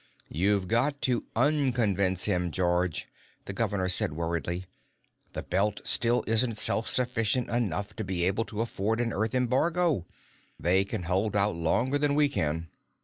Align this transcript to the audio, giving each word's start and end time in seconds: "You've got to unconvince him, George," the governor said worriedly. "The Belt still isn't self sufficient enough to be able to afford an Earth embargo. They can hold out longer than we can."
"You've 0.31 0.67
got 0.67 0.99
to 1.03 1.25
unconvince 1.35 2.25
him, 2.25 2.49
George," 2.49 3.07
the 3.45 3.53
governor 3.53 3.87
said 3.87 4.13
worriedly. 4.13 4.65
"The 5.33 5.43
Belt 5.43 5.79
still 5.83 6.23
isn't 6.25 6.57
self 6.57 6.87
sufficient 6.87 7.51
enough 7.51 7.95
to 7.97 8.03
be 8.03 8.23
able 8.25 8.45
to 8.45 8.61
afford 8.61 8.99
an 8.99 9.13
Earth 9.13 9.35
embargo. 9.35 10.07
They 10.59 10.85
can 10.85 11.03
hold 11.03 11.35
out 11.35 11.55
longer 11.55 11.99
than 11.99 12.15
we 12.15 12.29
can." 12.29 12.69